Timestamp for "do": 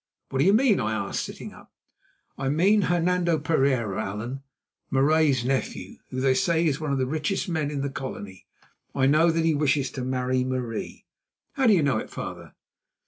0.39-0.45, 11.67-11.73